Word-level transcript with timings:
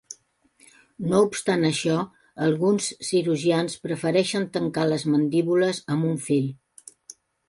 No 1.09 1.17
obstant 1.25 1.65
això, 1.67 1.97
alguns 2.45 2.87
cirurgians 3.09 3.75
prefereixen 3.83 4.47
tancar 4.55 4.87
les 4.93 5.05
mandíbules 5.17 5.83
amb 5.97 6.09
un 6.13 6.17
fil. 6.29 6.49